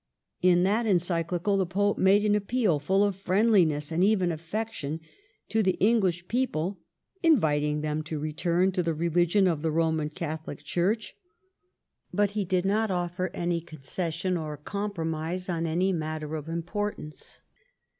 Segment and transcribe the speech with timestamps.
[0.41, 4.99] In that Encyclical the Pope made an appeal full of friendliness and even affection
[5.49, 6.79] to the English people,
[7.21, 11.15] inviting them to return to the religion of the Roman Catholic Church.
[12.11, 17.41] But he did not offer any concession or compromise on any matter of importance.